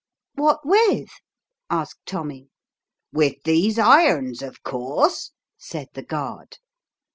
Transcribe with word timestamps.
"What 0.33 0.61
with?" 0.65 1.11
asked 1.69 2.07
Tommy. 2.07 2.49
"With 3.13 3.43
these 3.43 3.77
irons, 3.77 4.41
of 4.41 4.63
course," 4.63 5.29
said 5.59 5.89
the 5.93 6.01
guard. 6.01 6.57